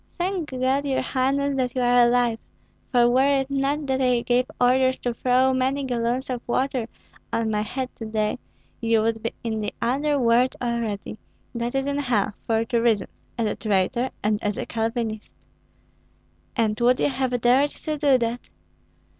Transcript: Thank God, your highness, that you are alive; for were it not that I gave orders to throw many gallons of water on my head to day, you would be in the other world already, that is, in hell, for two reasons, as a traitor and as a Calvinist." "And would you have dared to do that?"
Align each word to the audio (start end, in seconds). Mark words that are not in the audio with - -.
Thank 0.17 0.49
God, 0.49 0.83
your 0.83 1.03
highness, 1.03 1.55
that 1.57 1.75
you 1.75 1.81
are 1.81 2.07
alive; 2.07 2.39
for 2.91 3.07
were 3.07 3.41
it 3.41 3.51
not 3.51 3.85
that 3.85 4.01
I 4.01 4.21
gave 4.21 4.49
orders 4.59 4.97
to 5.01 5.13
throw 5.13 5.53
many 5.53 5.83
gallons 5.83 6.27
of 6.31 6.41
water 6.47 6.87
on 7.31 7.51
my 7.51 7.61
head 7.61 7.87
to 7.97 8.05
day, 8.07 8.39
you 8.81 9.03
would 9.03 9.21
be 9.21 9.31
in 9.43 9.59
the 9.59 9.71
other 9.79 10.17
world 10.17 10.55
already, 10.59 11.19
that 11.53 11.75
is, 11.75 11.85
in 11.85 11.99
hell, 11.99 12.33
for 12.47 12.65
two 12.65 12.81
reasons, 12.81 13.21
as 13.37 13.45
a 13.45 13.55
traitor 13.55 14.09
and 14.23 14.43
as 14.43 14.57
a 14.57 14.65
Calvinist." 14.65 15.35
"And 16.55 16.79
would 16.79 16.99
you 16.99 17.09
have 17.09 17.39
dared 17.39 17.69
to 17.69 17.95
do 17.95 18.17
that?" 18.17 18.49